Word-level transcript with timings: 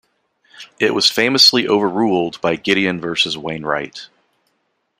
It 0.79 0.95
was 0.95 1.11
famously 1.11 1.67
overruled 1.67 2.41
by 2.41 2.55
"Gideon 2.55 2.99
versus 2.99 3.37
Wainwright". 3.37 4.07